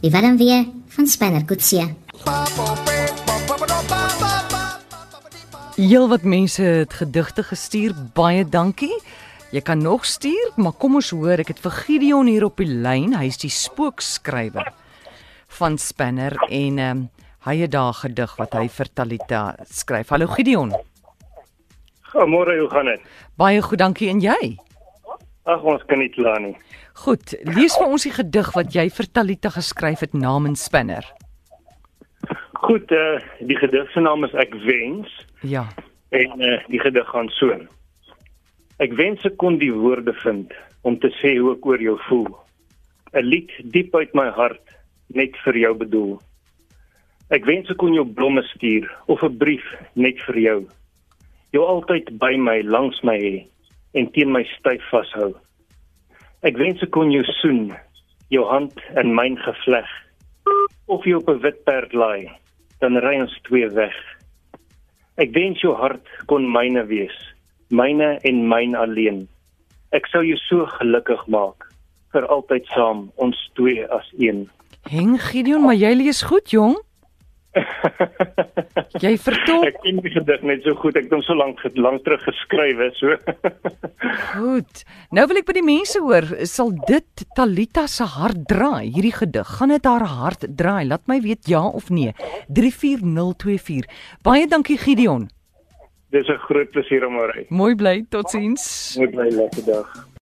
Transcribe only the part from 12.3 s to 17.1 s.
op die lyn. Hy's die spookskrywer van Spanner en ehm um,